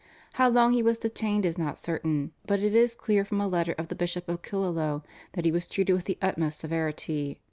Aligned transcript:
How 0.33 0.49
long 0.49 0.73
he 0.73 0.81
was 0.81 0.97
detained 0.97 1.45
is 1.45 1.59
not 1.59 1.77
certain, 1.77 2.31
but 2.47 2.59
it 2.59 2.73
is 2.73 2.95
clear 2.95 3.23
from 3.23 3.39
a 3.39 3.45
letter 3.45 3.73
of 3.77 3.89
the 3.89 3.93
Bishop 3.93 4.27
of 4.27 4.41
Killaloe 4.41 5.03
that 5.33 5.45
he 5.45 5.51
was 5.51 5.67
treated 5.67 5.93
with 5.93 6.05
the 6.05 6.17
utmost 6.23 6.57
severity. 6.57 7.37